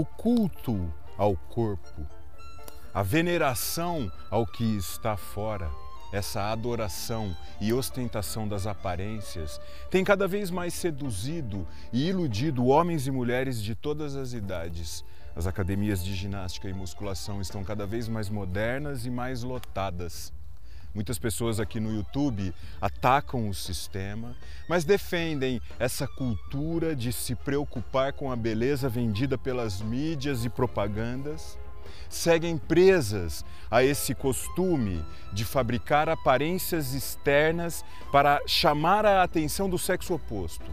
O 0.00 0.04
culto 0.06 0.90
ao 1.18 1.36
corpo, 1.36 2.06
a 2.94 3.02
veneração 3.02 4.10
ao 4.30 4.46
que 4.46 4.64
está 4.64 5.14
fora, 5.14 5.70
essa 6.10 6.50
adoração 6.50 7.36
e 7.60 7.70
ostentação 7.70 8.48
das 8.48 8.66
aparências 8.66 9.60
tem 9.90 10.02
cada 10.02 10.26
vez 10.26 10.50
mais 10.50 10.72
seduzido 10.72 11.68
e 11.92 12.08
iludido 12.08 12.64
homens 12.64 13.06
e 13.06 13.10
mulheres 13.10 13.62
de 13.62 13.74
todas 13.74 14.16
as 14.16 14.32
idades. 14.32 15.04
As 15.36 15.46
academias 15.46 16.02
de 16.02 16.14
ginástica 16.14 16.66
e 16.66 16.72
musculação 16.72 17.38
estão 17.38 17.62
cada 17.62 17.86
vez 17.86 18.08
mais 18.08 18.30
modernas 18.30 19.04
e 19.04 19.10
mais 19.10 19.42
lotadas. 19.42 20.32
Muitas 20.92 21.18
pessoas 21.20 21.60
aqui 21.60 21.78
no 21.78 21.94
YouTube 21.94 22.52
atacam 22.80 23.48
o 23.48 23.54
sistema, 23.54 24.34
mas 24.68 24.84
defendem 24.84 25.60
essa 25.78 26.06
cultura 26.06 26.96
de 26.96 27.12
se 27.12 27.36
preocupar 27.36 28.12
com 28.12 28.32
a 28.32 28.36
beleza 28.36 28.88
vendida 28.88 29.38
pelas 29.38 29.80
mídias 29.80 30.44
e 30.44 30.48
propagandas. 30.48 31.56
Seguem 32.08 32.58
presas 32.58 33.44
a 33.70 33.84
esse 33.84 34.16
costume 34.16 35.04
de 35.32 35.44
fabricar 35.44 36.08
aparências 36.08 36.92
externas 36.92 37.84
para 38.10 38.40
chamar 38.46 39.06
a 39.06 39.22
atenção 39.22 39.70
do 39.70 39.78
sexo 39.78 40.14
oposto, 40.14 40.70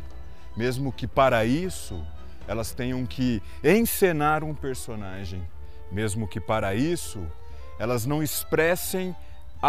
mesmo 0.55 0.91
que 0.91 1.05
para 1.07 1.45
isso 1.45 2.03
elas 2.47 2.73
tenham 2.73 3.05
que 3.05 3.41
encenar 3.63 4.43
um 4.43 4.55
personagem, 4.55 5.47
mesmo 5.91 6.27
que 6.27 6.39
para 6.39 6.73
isso 6.73 7.23
elas 7.77 8.05
não 8.05 8.23
expressem 8.23 9.15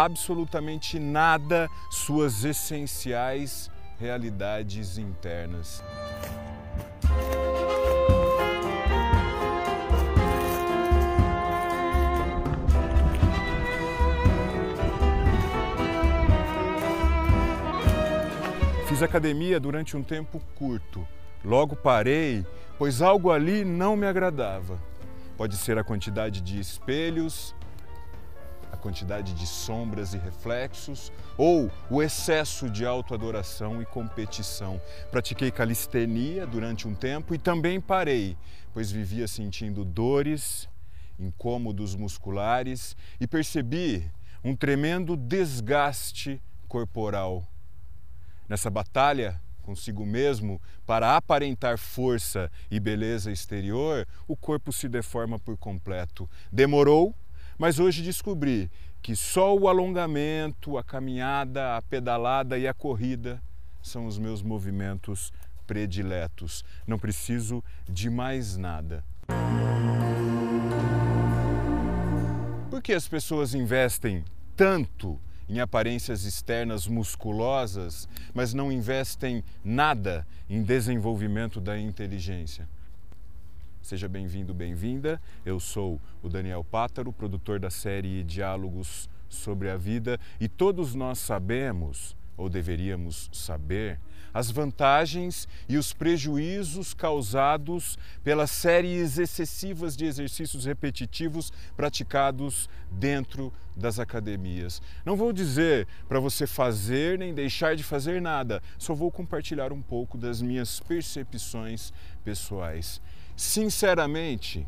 absolutamente 0.03 0.97
nada 0.97 1.69
suas 1.89 2.45
essenciais 2.45 3.69
realidades 3.99 4.97
internas. 4.97 5.83
Fiz 18.87 19.03
academia 19.03 19.59
durante 19.59 19.97
um 19.97 20.03
tempo 20.03 20.41
curto. 20.55 21.05
Logo 21.43 21.75
parei, 21.75 22.45
pois 22.77 23.01
algo 23.01 23.31
ali 23.31 23.65
não 23.65 23.97
me 23.97 24.07
agradava. 24.07 24.79
Pode 25.37 25.57
ser 25.57 25.77
a 25.77 25.83
quantidade 25.83 26.41
de 26.41 26.59
espelhos, 26.59 27.53
a 28.71 28.77
quantidade 28.77 29.33
de 29.33 29.45
sombras 29.45 30.13
e 30.13 30.17
reflexos, 30.17 31.11
ou 31.37 31.71
o 31.89 32.01
excesso 32.01 32.69
de 32.69 32.85
autoadoração 32.85 33.81
e 33.81 33.85
competição. 33.85 34.81
Pratiquei 35.11 35.51
calistenia 35.51 36.45
durante 36.45 36.87
um 36.87 36.93
tempo 36.93 37.33
e 37.33 37.37
também 37.37 37.79
parei, 37.79 38.37
pois 38.73 38.91
vivia 38.91 39.27
sentindo 39.27 39.83
dores, 39.83 40.67
incômodos 41.19 41.95
musculares 41.95 42.95
e 43.19 43.27
percebi 43.27 44.09
um 44.43 44.55
tremendo 44.55 45.17
desgaste 45.17 46.41
corporal 46.67 47.45
nessa 48.47 48.69
batalha 48.69 49.39
consigo 49.69 50.03
mesmo 50.03 50.59
para 50.83 51.15
aparentar 51.15 51.77
força 51.77 52.51
e 52.71 52.79
beleza 52.79 53.31
exterior, 53.31 54.07
o 54.27 54.35
corpo 54.35 54.73
se 54.73 54.89
deforma 54.89 55.37
por 55.37 55.55
completo. 55.57 56.27
Demorou, 56.51 57.13
mas 57.59 57.77
hoje 57.77 58.01
descobri 58.01 58.71
que 59.01 59.15
só 59.17 59.55
o 59.55 59.67
alongamento, 59.67 60.77
a 60.77 60.83
caminhada, 60.83 61.75
a 61.75 61.81
pedalada 61.81 62.57
e 62.57 62.65
a 62.65 62.73
corrida 62.73 63.43
são 63.83 64.05
os 64.05 64.17
meus 64.17 64.41
movimentos 64.41 65.33
prediletos. 65.67 66.63
Não 66.87 66.97
preciso 66.97 67.61
de 67.87 68.09
mais 68.09 68.55
nada. 68.55 69.03
Por 72.69 72.81
que 72.81 72.93
as 72.93 73.09
pessoas 73.09 73.53
investem 73.53 74.23
tanto 74.55 75.19
em 75.49 75.59
aparências 75.59 76.23
externas 76.23 76.87
musculosas, 76.87 78.07
mas 78.33 78.53
não 78.53 78.71
investem 78.71 79.43
nada 79.63 80.25
em 80.49 80.63
desenvolvimento 80.63 81.59
da 81.59 81.77
inteligência. 81.77 82.69
Seja 83.81 84.07
bem-vindo, 84.07 84.53
bem-vinda. 84.53 85.19
Eu 85.43 85.59
sou 85.59 85.99
o 86.21 86.29
Daniel 86.29 86.63
Pátaro, 86.63 87.11
produtor 87.11 87.59
da 87.59 87.69
série 87.69 88.23
Diálogos 88.23 89.09
sobre 89.27 89.69
a 89.69 89.77
Vida, 89.77 90.19
e 90.39 90.47
todos 90.47 90.93
nós 90.93 91.17
sabemos, 91.17 92.15
ou 92.37 92.49
deveríamos 92.49 93.29
saber, 93.31 93.99
as 94.31 94.51
vantagens 94.51 95.47
e 95.67 95.75
os 95.77 95.91
prejuízos 95.91 96.93
causados 96.93 97.97
pelas 98.23 98.51
séries 98.51 99.17
excessivas 99.17 99.95
de 99.95 100.05
exercícios 100.05 100.65
repetitivos 100.65 101.51
praticados 101.75 102.69
dentro 102.91 103.51
das 103.75 103.97
academias. 103.97 104.81
Não 105.03 105.15
vou 105.15 105.33
dizer 105.33 105.87
para 106.07 106.19
você 106.19 106.45
fazer 106.45 107.17
nem 107.17 107.33
deixar 107.33 107.75
de 107.75 107.83
fazer 107.83 108.21
nada, 108.21 108.61
só 108.77 108.93
vou 108.93 109.09
compartilhar 109.11 109.71
um 109.71 109.81
pouco 109.81 110.17
das 110.17 110.41
minhas 110.41 110.79
percepções 110.79 111.91
pessoais. 112.23 113.01
Sinceramente, 113.39 114.67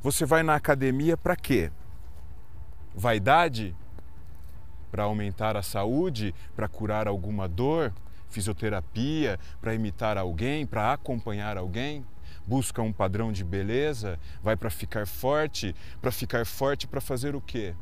você 0.00 0.24
vai 0.24 0.44
na 0.44 0.54
academia 0.54 1.16
para 1.16 1.34
quê? 1.34 1.72
Vaidade? 2.94 3.74
Para 4.92 5.02
aumentar 5.02 5.56
a 5.56 5.62
saúde? 5.62 6.32
Para 6.54 6.68
curar 6.68 7.08
alguma 7.08 7.48
dor? 7.48 7.92
fisioterapia 8.28 9.40
para 9.60 9.74
imitar 9.74 10.16
alguém, 10.16 10.64
para 10.64 10.92
acompanhar 10.92 11.56
alguém? 11.56 12.06
Busca 12.46 12.80
um 12.80 12.92
padrão 12.92 13.32
de 13.32 13.42
beleza? 13.42 14.20
Vai 14.40 14.54
para 14.56 14.70
ficar 14.70 15.04
forte? 15.04 15.74
Para 16.00 16.12
ficar 16.12 16.46
forte 16.46 16.86
para 16.86 17.00
fazer 17.00 17.34
o 17.34 17.40
quê? 17.40 17.74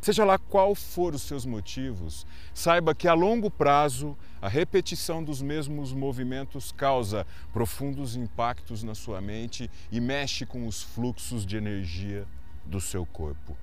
Seja 0.00 0.24
lá 0.24 0.38
qual 0.38 0.74
for 0.74 1.14
os 1.14 1.22
seus 1.22 1.44
motivos, 1.44 2.26
saiba 2.54 2.94
que 2.94 3.08
a 3.08 3.14
longo 3.14 3.50
prazo 3.50 4.16
a 4.40 4.48
repetição 4.48 5.22
dos 5.22 5.42
mesmos 5.42 5.92
movimentos 5.92 6.70
causa 6.70 7.26
profundos 7.52 8.14
impactos 8.14 8.82
na 8.82 8.94
sua 8.94 9.20
mente 9.20 9.68
e 9.90 10.00
mexe 10.00 10.46
com 10.46 10.66
os 10.66 10.82
fluxos 10.82 11.44
de 11.44 11.56
energia 11.56 12.26
do 12.64 12.80
seu 12.80 13.04
corpo. 13.04 13.56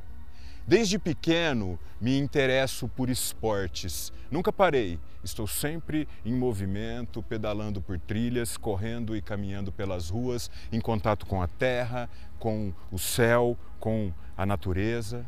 Desde 0.67 0.97
pequeno 0.97 1.79
me 2.01 2.17
interesso 2.17 2.87
por 2.87 3.07
esportes. 3.07 4.11
Nunca 4.31 4.51
parei. 4.51 4.99
Estou 5.23 5.45
sempre 5.45 6.07
em 6.25 6.33
movimento, 6.33 7.21
pedalando 7.21 7.79
por 7.79 7.99
trilhas, 7.99 8.57
correndo 8.57 9.15
e 9.15 9.21
caminhando 9.21 9.71
pelas 9.71 10.09
ruas, 10.09 10.49
em 10.71 10.81
contato 10.81 11.27
com 11.27 11.39
a 11.39 11.47
terra, 11.47 12.09
com 12.39 12.73
o 12.91 12.97
céu, 12.97 13.55
com 13.79 14.11
a 14.35 14.43
natureza. 14.43 15.23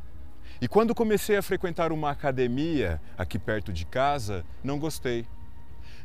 E 0.59 0.67
quando 0.67 0.95
comecei 0.95 1.37
a 1.37 1.41
frequentar 1.41 1.91
uma 1.91 2.09
academia 2.09 2.99
aqui 3.17 3.37
perto 3.37 3.71
de 3.71 3.85
casa, 3.85 4.43
não 4.63 4.79
gostei. 4.79 5.25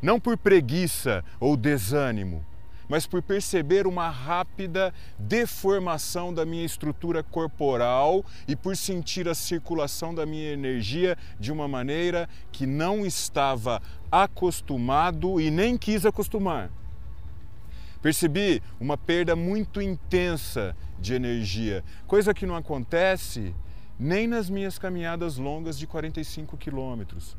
Não 0.03 0.21
por 0.21 0.37
preguiça 0.37 1.25
ou 1.41 1.57
desânimo, 1.57 2.45
mas 2.89 3.07
por 3.07 3.23
perceber 3.23 3.87
uma 3.87 4.11
rápida 4.11 4.93
deformação 5.19 6.35
da 6.35 6.45
minha 6.45 6.65
estrutura 6.65 7.23
corporal 7.23 8.23
e 8.47 8.55
por 8.55 8.77
sentir 8.77 9.27
a 9.27 9.35
circulação 9.35 10.15
da 10.15 10.27
minha 10.27 10.51
energia 10.51 11.17
de 11.41 11.51
uma 11.51 11.67
maneira 11.67 12.29
que 12.51 12.67
não 12.67 13.07
estava 13.07 13.81
acostumado 14.11 15.41
e 15.41 15.51
nem 15.51 15.79
quis 15.79 16.05
acostumar. 16.05 16.71
Percebi 18.03 18.61
uma 18.79 18.99
perda 18.99 19.35
muito 19.35 19.81
intensa 19.81 20.77
de 20.99 21.15
energia, 21.15 21.83
coisa 22.07 22.35
que 22.35 22.45
não 22.45 22.57
acontece 22.57 23.55
nem 23.99 24.27
nas 24.27 24.51
minhas 24.51 24.79
caminhadas 24.79 25.37
longas 25.37 25.79
de 25.79 25.87
45 25.87 26.57
quilômetros. 26.57 27.37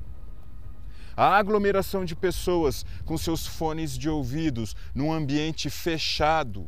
A 1.16 1.38
aglomeração 1.38 2.04
de 2.04 2.16
pessoas 2.16 2.86
com 3.06 3.18
seus 3.18 3.46
fones 3.46 3.98
de 3.98 4.10
ouvidos 4.10 4.76
num 4.96 5.14
ambiente 5.14 5.70
fechado, 5.70 6.68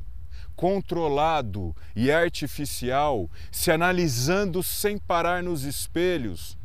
controlado 0.55 1.75
e 1.95 2.11
artificial, 2.11 3.29
se 3.51 3.71
analisando 3.71 4.61
sem 4.61 4.97
parar 4.97 5.41
nos 5.41 5.63
espelhos, 5.63 6.57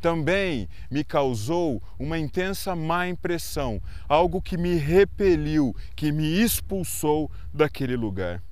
também 0.00 0.68
me 0.90 1.04
causou 1.04 1.82
uma 1.98 2.18
intensa 2.18 2.74
má 2.74 3.06
impressão, 3.06 3.82
algo 4.08 4.40
que 4.40 4.56
me 4.56 4.74
repeliu, 4.76 5.76
que 5.94 6.10
me 6.10 6.42
expulsou 6.42 7.30
daquele 7.52 7.96
lugar. 7.96 8.42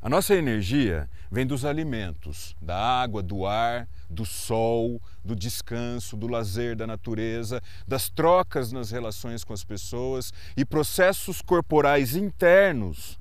A 0.00 0.08
nossa 0.08 0.34
energia 0.34 1.10
vem 1.30 1.46
dos 1.46 1.64
alimentos, 1.64 2.56
da 2.60 2.76
água, 2.76 3.22
do 3.22 3.46
ar, 3.46 3.88
do 4.08 4.26
sol, 4.26 5.00
do 5.24 5.36
descanso, 5.36 6.16
do 6.16 6.26
lazer 6.26 6.74
da 6.74 6.86
natureza, 6.86 7.62
das 7.86 8.08
trocas 8.08 8.72
nas 8.72 8.90
relações 8.90 9.44
com 9.44 9.52
as 9.52 9.62
pessoas 9.62 10.32
e 10.56 10.64
processos 10.64 11.40
corporais 11.40 12.16
internos. 12.16 13.18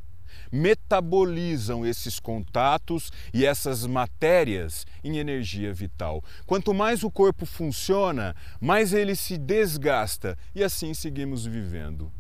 metabolizam 0.52 1.86
esses 1.86 2.20
contatos 2.20 3.12
e 3.32 3.46
essas 3.46 3.86
matérias 3.86 4.86
em 5.04 5.18
energia 5.18 5.72
vital. 5.74 6.24
Quanto 6.46 6.74
mais 6.74 7.04
o 7.04 7.12
corpo 7.12 7.46
funciona, 7.46 8.36
mais 8.60 8.94
ele 8.94 9.16
se 9.16 9.38
desgasta 9.38 10.36
e 10.56 10.64
assim 10.64 10.94
seguimos 10.94 11.46
vivendo. 11.46 12.12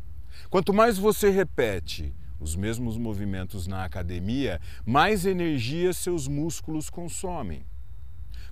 Quanto 0.50 0.74
mais 0.74 0.97
você 0.97 1.30
repete 1.30 2.13
os 2.39 2.56
mesmos 2.56 2.97
movimentos 2.97 3.68
na 3.68 3.83
academia, 3.83 4.59
mais 4.86 5.25
energia 5.25 5.94
seus 5.94 6.27
músculos 6.27 6.89
consomem. 6.89 7.63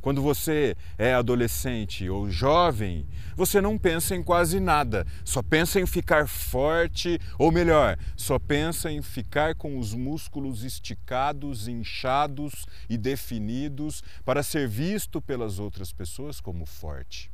Quando 0.02 0.22
você 0.22 0.76
é 0.98 1.14
adolescente 1.14 2.08
ou 2.10 2.30
jovem, 2.30 3.08
você 3.36 3.60
não 3.60 3.78
pensa 3.78 4.16
em 4.16 4.24
quase 4.24 4.60
nada, 4.60 5.06
só 5.26 5.42
pensa 5.42 5.80
em 5.80 5.86
ficar 5.86 6.28
forte, 6.28 7.20
ou 7.38 7.52
melhor, 7.52 7.98
só 8.16 8.38
pensa 8.38 8.92
em 8.92 9.02
ficar 9.02 9.56
com 9.56 9.78
os 9.78 9.94
músculos 9.94 10.64
esticados, 10.64 11.68
inchados 11.68 12.66
e 12.90 12.98
definidos 12.98 14.04
para 14.24 14.44
ser 14.44 14.68
visto 14.68 15.22
pelas 15.22 15.60
outras 15.60 15.92
pessoas 15.92 16.40
como 16.40 16.66
forte. 16.66 17.32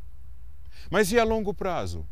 Mas 0.89 1.11
e 1.11 1.19
a 1.19 1.23
longo 1.23 1.53
prazo? 1.53 2.07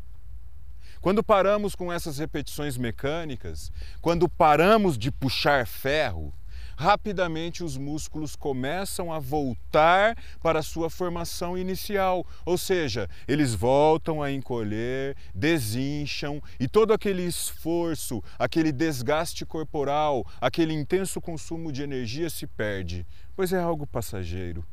Quando 1.02 1.20
paramos 1.20 1.74
com 1.74 1.92
essas 1.92 2.18
repetições 2.18 2.76
mecânicas, 2.76 3.72
quando 4.00 4.28
paramos 4.28 4.96
de 4.96 5.10
puxar 5.10 5.66
ferro, 5.66 6.32
rapidamente 6.76 7.64
os 7.64 7.76
músculos 7.76 8.36
começam 8.36 9.12
a 9.12 9.18
voltar 9.18 10.16
para 10.40 10.60
a 10.60 10.62
sua 10.62 10.88
formação 10.88 11.58
inicial, 11.58 12.24
ou 12.46 12.56
seja, 12.56 13.10
eles 13.26 13.52
voltam 13.52 14.22
a 14.22 14.30
encolher, 14.30 15.16
desincham 15.34 16.40
e 16.60 16.68
todo 16.68 16.92
aquele 16.92 17.24
esforço, 17.24 18.22
aquele 18.38 18.70
desgaste 18.70 19.44
corporal, 19.44 20.24
aquele 20.40 20.72
intenso 20.72 21.20
consumo 21.20 21.72
de 21.72 21.82
energia 21.82 22.30
se 22.30 22.46
perde, 22.46 23.04
pois 23.34 23.52
é 23.52 23.60
algo 23.60 23.88
passageiro, 23.88 24.64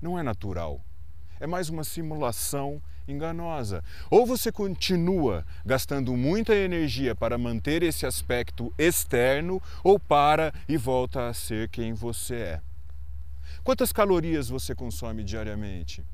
não 0.00 0.18
é 0.18 0.22
natural. 0.22 0.80
É 1.38 1.46
mais 1.46 1.68
uma 1.68 1.84
simulação 1.84 2.82
enganosa. 3.10 3.82
Ou 4.10 4.24
você 4.24 4.50
continua 4.50 5.44
gastando 5.64 6.16
muita 6.16 6.54
energia 6.54 7.14
para 7.14 7.36
manter 7.36 7.82
esse 7.82 8.06
aspecto 8.06 8.72
externo, 8.78 9.60
ou 9.82 9.98
para 9.98 10.52
e 10.68 10.76
volta 10.76 11.28
a 11.28 11.34
ser 11.34 11.68
quem 11.68 11.92
você 11.92 12.34
é. 12.34 12.60
Quantas 13.62 13.92
calorias 13.92 14.48
você 14.48 14.74
consome 14.74 15.22
diariamente? 15.22 16.04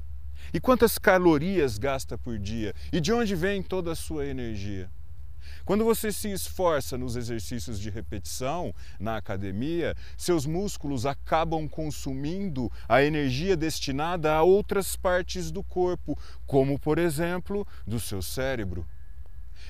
E 0.53 0.61
quantas 0.61 0.99
calorias 0.99 1.79
gasta 1.79 2.17
por 2.17 2.39
dia? 2.39 2.75
E 2.93 3.01
de 3.01 3.13
onde 3.13 3.35
vem 3.35 3.63
toda 3.63 3.93
a 3.93 3.97
sua 3.97 4.27
energia? 4.27 4.91
Quando 5.65 5.85
você 5.85 6.13
se 6.13 6.31
esforça 6.31 6.97
nos 6.97 7.17
exercícios 7.17 7.79
de 7.79 7.91
repetição 7.91 8.75
na 8.99 9.17
academia, 9.17 9.95
seus 10.17 10.47
músculos 10.47 11.07
acabam 11.07 11.69
consumindo 11.69 12.71
a 12.89 13.03
energia 13.03 13.57
destinada 13.57 14.33
a 14.33 14.43
outras 14.43 14.97
partes 14.97 15.51
do 15.51 15.63
corpo, 15.63 16.19
como 16.47 16.79
por 16.79 16.99
exemplo 16.99 17.67
do 17.87 17.99
seu 17.99 18.23
cérebro. 18.23 18.87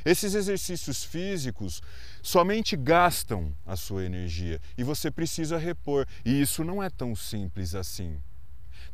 Esses 0.04 0.34
exercícios 0.34 1.02
físicos 1.02 1.82
somente 2.22 2.76
gastam 2.76 3.52
a 3.66 3.74
sua 3.74 4.04
energia 4.04 4.60
e 4.76 4.84
você 4.84 5.10
precisa 5.10 5.58
repor, 5.58 6.06
e 6.24 6.40
isso 6.40 6.62
não 6.62 6.82
é 6.82 6.88
tão 6.88 7.16
simples 7.16 7.74
assim. 7.74 8.20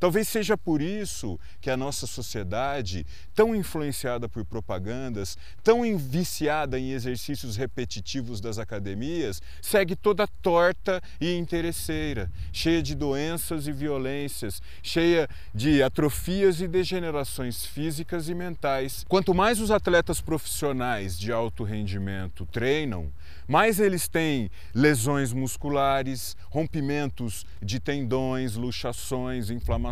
Talvez 0.03 0.27
seja 0.27 0.59
por 0.59 0.83
isso 0.83 1.39
que 1.61 1.71
a 1.71 1.77
nossa 1.77 2.09
sociedade, 2.09 3.07
tão 3.37 3.55
influenciada 3.55 4.29
por 4.29 4.45
propagandas, 4.45 5.39
tão 5.63 5.97
viciada 5.97 6.77
em 6.77 6.91
exercícios 6.91 7.55
repetitivos 7.57 8.41
das 8.41 8.59
academias, 8.59 9.41
segue 9.61 9.95
toda 9.95 10.27
torta 10.27 11.01
e 11.21 11.33
interesseira, 11.37 12.29
cheia 12.53 12.83
de 12.83 12.97
doenças 12.97 13.69
e 13.69 13.73
violências, 13.73 14.61
cheia 14.83 15.29
de 15.55 15.85
atrofias 15.85 16.61
e 16.61 16.67
degenerações 16.67 17.65
físicas 17.65 18.29
e 18.29 18.35
mentais. 18.35 19.05
Quanto 19.09 19.33
mais 19.33 19.61
os 19.61 19.71
atletas 19.71 20.21
profissionais 20.21 21.17
de 21.17 21.31
alto 21.31 21.63
rendimento 21.63 22.45
treinam, 22.47 23.13
mais 23.47 23.79
eles 23.79 24.09
têm 24.09 24.51
lesões 24.75 25.33
musculares, 25.33 26.37
rompimentos 26.51 27.47
de 27.63 27.79
tendões, 27.79 28.57
luxações, 28.57 29.51
inflamações, 29.51 29.92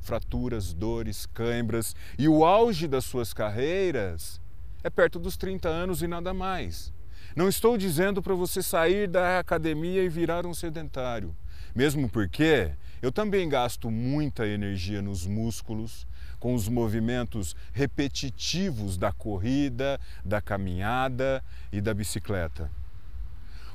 fraturas, 0.00 0.72
dores, 0.72 1.26
cãibras. 1.26 1.94
E 2.18 2.28
o 2.28 2.44
auge 2.44 2.86
das 2.86 3.04
suas 3.04 3.32
carreiras 3.32 4.40
é 4.82 4.90
perto 4.90 5.18
dos 5.18 5.36
30 5.36 5.68
anos 5.68 6.02
e 6.02 6.06
nada 6.06 6.32
mais. 6.32 6.92
Não 7.34 7.48
estou 7.48 7.76
dizendo 7.76 8.22
para 8.22 8.34
você 8.34 8.62
sair 8.62 9.08
da 9.08 9.38
academia 9.38 10.02
e 10.02 10.08
virar 10.08 10.46
um 10.46 10.54
sedentário, 10.54 11.36
mesmo 11.74 12.08
porque 12.08 12.70
eu 13.02 13.12
também 13.12 13.48
gasto 13.48 13.90
muita 13.90 14.46
energia 14.46 15.02
nos 15.02 15.26
músculos, 15.26 16.06
com 16.38 16.54
os 16.54 16.68
movimentos 16.68 17.54
repetitivos 17.72 18.96
da 18.96 19.12
corrida, 19.12 20.00
da 20.24 20.40
caminhada 20.40 21.42
e 21.72 21.80
da 21.80 21.92
bicicleta. 21.92 22.70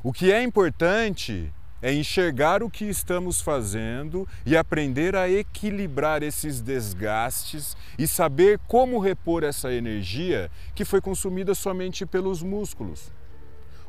O 0.04 0.12
que 0.12 0.32
é 0.32 0.42
importante 0.42 1.54
é 1.82 1.94
enxergar 1.94 2.62
o 2.62 2.70
que 2.70 2.86
estamos 2.86 3.42
fazendo 3.42 4.28
e 4.46 4.56
aprender 4.56 5.16
a 5.16 5.30
equilibrar 5.30 6.22
esses 6.22 6.62
desgastes 6.62 7.76
e 7.98 8.08
saber 8.08 8.60
como 8.68 9.00
repor 9.00 9.44
essa 9.44 9.74
energia 9.74 10.52
que 10.76 10.86
foi 10.86 11.02
consumida 11.02 11.56
somente 11.56 12.06
pelos 12.06 12.44
músculos. 12.44 13.12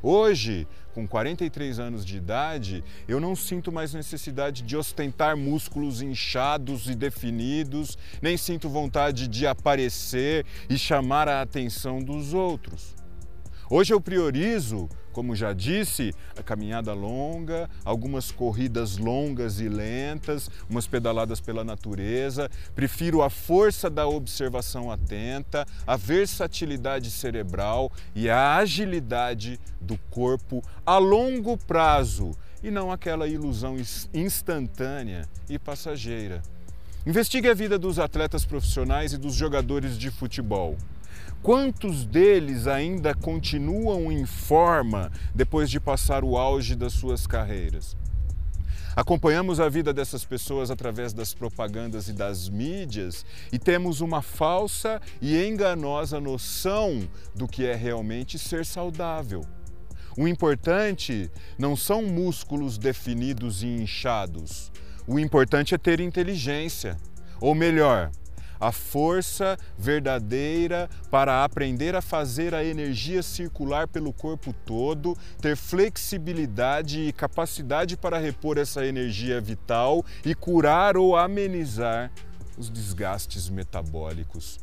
Hoje, 0.03 0.67
com 0.95 1.07
43 1.07 1.79
anos 1.79 2.05
de 2.05 2.17
idade, 2.17 2.83
eu 3.07 3.21
não 3.21 3.37
sinto 3.37 3.71
mais 3.71 3.95
necessidade 3.95 4.63
de 4.63 4.77
ostentar 4.77 5.37
músculos 5.37 6.03
inchados 6.03 6.89
e 6.89 6.95
definidos, 6.97 7.97
nem 8.21 8.37
sinto 8.37 8.69
vontade 8.69 9.29
de 9.29 9.47
aparecer 9.47 10.45
e 10.69 10.77
chamar 10.77 11.29
a 11.29 11.41
atenção 11.41 12.01
dos 12.01 12.35
outros. 12.35 13.02
Hoje 13.75 13.95
eu 13.95 13.99
priorizo 14.03 14.87
como 15.15 15.35
já 15.35 15.55
disse, 15.55 16.15
a 16.39 16.43
caminhada 16.43 16.93
longa, 16.93 17.71
algumas 17.85 18.31
corridas 18.31 18.99
longas 18.99 19.61
e 19.61 19.69
lentas, 19.69 20.51
umas 20.69 20.87
pedaladas 20.87 21.41
pela 21.41 21.65
natureza. 21.65 22.51
Prefiro 22.75 23.23
a 23.23 23.31
força 23.31 23.89
da 23.89 24.07
observação 24.07 24.91
atenta, 24.91 25.67
a 25.87 25.97
versatilidade 25.97 27.11
cerebral 27.11 27.91
e 28.15 28.29
a 28.29 28.57
agilidade 28.57 29.59
do 29.81 29.99
corpo 30.11 30.63
a 30.85 30.99
longo 30.99 31.57
prazo 31.57 32.33
e 32.63 32.71
não 32.71 32.91
aquela 32.91 33.27
ilusão 33.27 33.77
instantânea 34.13 35.29
e 35.49 35.59
passageira. 35.59 36.43
Investigue 37.07 37.49
a 37.49 37.55
vida 37.55 37.79
dos 37.79 37.99
atletas 37.99 38.45
profissionais 38.45 39.13
e 39.13 39.19
dos 39.19 39.35
jogadores 39.35 39.99
de 39.99 40.11
futebol. 40.11 40.77
Quantos 41.43 42.05
deles 42.05 42.69
ainda 42.69 43.17
continuam 43.17 44.13
em 44.13 44.25
forma 44.25 45.11
depois 45.35 45.69
de 45.69 45.81
passar 45.81 46.23
o 46.23 46.39
auge 46.39 46.77
das 46.77 46.93
suas 46.93 47.27
carreiras? 47.27 47.97
Acompanhamos 48.95 49.59
a 49.59 49.69
vida 49.69 49.93
dessas 49.93 50.25
pessoas 50.25 50.71
através 50.71 51.13
das 51.13 51.35
propagandas 51.35 52.07
e 52.07 52.13
das 52.13 52.49
mídias 52.49 53.27
e 53.51 53.59
temos 53.59 54.01
uma 54.01 54.23
falsa 54.23 55.03
e 55.21 55.37
enganosa 55.45 56.21
noção 56.21 57.09
do 57.35 57.49
que 57.49 57.67
é 57.67 57.75
realmente 57.75 58.39
ser 58.39 58.65
saudável. 58.65 59.41
O 60.17 60.29
importante 60.29 61.29
não 61.59 61.75
são 61.75 62.05
músculos 62.05 62.79
definidos 62.79 63.65
e 63.65 63.67
inchados. 63.67 64.71
O 65.09 65.19
importante 65.19 65.75
é 65.75 65.79
ter 65.79 65.99
inteligência. 65.99 66.97
Ou 67.41 67.53
melhor, 67.53 68.13
a 68.63 68.71
força 68.71 69.59
verdadeira 69.77 70.89
para 71.11 71.43
aprender 71.43 71.97
a 71.97 72.01
fazer 72.01 72.55
a 72.55 72.65
energia 72.65 73.21
circular 73.21 73.89
pelo 73.89 74.13
corpo 74.13 74.55
todo, 74.65 75.19
ter 75.41 75.57
flexibilidade 75.57 77.01
e 77.01 77.13
capacidade 77.13 77.97
para 77.97 78.19
repor 78.19 78.59
essa 78.59 78.87
energia 78.87 79.41
vital 79.41 80.05
e 80.25 80.33
curar 80.33 80.97
ou 80.97 81.17
amenizar 81.17 82.13
os 82.57 82.71
desgastes 82.71 83.49
metabólicos. 83.49 84.61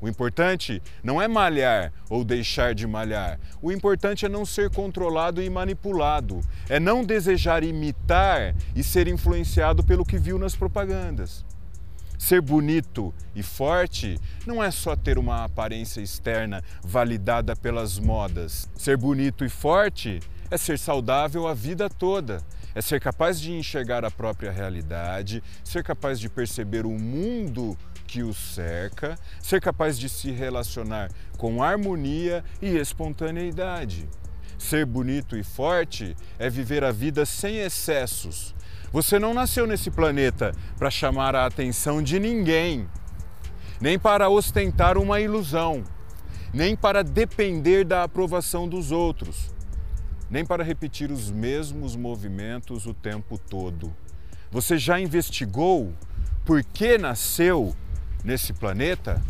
O 0.00 0.08
importante 0.08 0.82
não 1.02 1.20
é 1.20 1.28
malhar 1.28 1.92
ou 2.08 2.24
deixar 2.24 2.74
de 2.74 2.86
malhar. 2.86 3.38
O 3.60 3.70
importante 3.70 4.24
é 4.24 4.28
não 4.28 4.46
ser 4.46 4.70
controlado 4.70 5.42
e 5.42 5.50
manipulado. 5.50 6.40
É 6.68 6.80
não 6.80 7.04
desejar 7.04 7.62
imitar 7.62 8.54
e 8.74 8.82
ser 8.82 9.06
influenciado 9.06 9.84
pelo 9.84 10.04
que 10.04 10.18
viu 10.18 10.38
nas 10.38 10.56
propagandas. 10.56 11.44
Ser 12.24 12.40
bonito 12.40 13.12
e 13.34 13.42
forte 13.42 14.18
não 14.46 14.64
é 14.64 14.70
só 14.70 14.96
ter 14.96 15.18
uma 15.18 15.44
aparência 15.44 16.00
externa 16.00 16.64
validada 16.82 17.54
pelas 17.54 17.98
modas. 17.98 18.66
Ser 18.74 18.96
bonito 18.96 19.44
e 19.44 19.50
forte 19.50 20.20
é 20.50 20.56
ser 20.56 20.78
saudável 20.78 21.46
a 21.46 21.52
vida 21.52 21.90
toda. 21.90 22.42
É 22.74 22.80
ser 22.80 22.98
capaz 22.98 23.38
de 23.38 23.52
enxergar 23.52 24.06
a 24.06 24.10
própria 24.10 24.50
realidade, 24.50 25.44
ser 25.62 25.84
capaz 25.84 26.18
de 26.18 26.30
perceber 26.30 26.86
o 26.86 26.98
mundo 26.98 27.76
que 28.06 28.22
o 28.22 28.32
cerca, 28.32 29.18
ser 29.38 29.60
capaz 29.60 29.98
de 29.98 30.08
se 30.08 30.30
relacionar 30.30 31.10
com 31.36 31.62
harmonia 31.62 32.42
e 32.62 32.68
espontaneidade. 32.68 34.08
Ser 34.56 34.86
bonito 34.86 35.36
e 35.36 35.42
forte 35.42 36.16
é 36.38 36.48
viver 36.48 36.84
a 36.84 36.90
vida 36.90 37.26
sem 37.26 37.58
excessos. 37.58 38.54
Você 38.94 39.18
não 39.18 39.34
nasceu 39.34 39.66
nesse 39.66 39.90
planeta 39.90 40.52
para 40.78 40.88
chamar 40.88 41.34
a 41.34 41.46
atenção 41.46 42.00
de 42.00 42.20
ninguém, 42.20 42.88
nem 43.80 43.98
para 43.98 44.28
ostentar 44.28 44.96
uma 44.96 45.20
ilusão, 45.20 45.82
nem 46.52 46.76
para 46.76 47.02
depender 47.02 47.84
da 47.84 48.04
aprovação 48.04 48.68
dos 48.68 48.92
outros, 48.92 49.52
nem 50.30 50.46
para 50.46 50.62
repetir 50.62 51.10
os 51.10 51.28
mesmos 51.28 51.96
movimentos 51.96 52.86
o 52.86 52.94
tempo 52.94 53.36
todo. 53.36 53.92
Você 54.48 54.78
já 54.78 55.00
investigou 55.00 55.92
por 56.44 56.62
que 56.62 56.96
nasceu 56.96 57.74
nesse 58.22 58.52
planeta? 58.52 59.20